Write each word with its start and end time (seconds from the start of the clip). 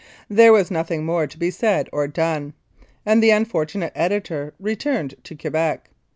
There 0.29 0.51
was 0.51 0.71
nothing 0.71 1.05
more 1.05 1.27
to 1.27 1.37
be 1.37 1.51
said 1.51 1.87
or 1.93 2.07
done, 2.07 2.53
and 3.05 3.21
the 3.21 3.29
unfortunate 3.29 3.93
editor 3.95 4.55
returned 4.59 5.13
to 5.25 5.35
Quebec. 5.35 5.91